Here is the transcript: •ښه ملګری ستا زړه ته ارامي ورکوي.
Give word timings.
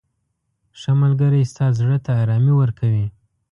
•ښه 0.79 0.91
ملګری 1.01 1.41
ستا 1.51 1.65
زړه 1.79 1.97
ته 2.05 2.11
ارامي 2.23 2.53
ورکوي. 2.57 3.07